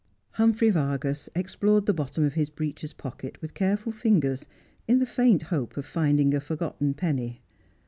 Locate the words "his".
2.33-2.49